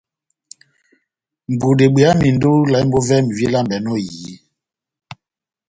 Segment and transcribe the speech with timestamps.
[1.59, 4.33] Budi ebweyamindi ó ilambo vɛ́mi vílambɛnɔ ó ehiyi.